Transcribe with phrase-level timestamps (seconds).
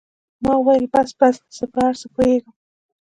[0.43, 2.53] ما وويل بس بس زه په هر څه پوهېږم.